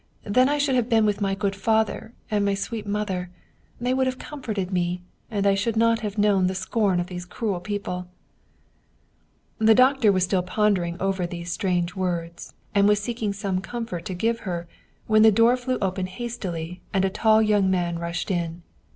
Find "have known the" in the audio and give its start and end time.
5.99-6.55